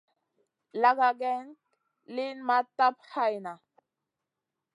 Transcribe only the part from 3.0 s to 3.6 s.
hayna.